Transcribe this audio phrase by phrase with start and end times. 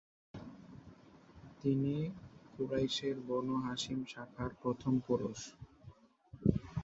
[1.61, 1.95] তিনি
[2.53, 5.39] কুরাইশের Banu Hashim শাখার প্রথম পুরুষ।